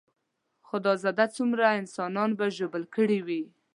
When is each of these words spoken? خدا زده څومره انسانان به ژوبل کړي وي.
خدا 0.67 0.93
زده 1.03 1.25
څومره 1.35 1.65
انسانان 1.81 2.29
به 2.39 2.45
ژوبل 2.57 2.83
کړي 2.95 3.19
وي. 3.27 3.43